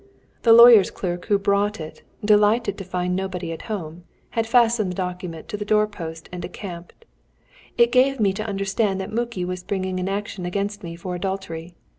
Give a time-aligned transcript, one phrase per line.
[0.41, 4.95] The lawyer's clerk who brought it, delighted to find nobody at home, had fastened the
[4.95, 7.05] document to the door post and decamped.
[7.77, 11.75] It gave me to understand that Muki was bringing an action against me for adultery.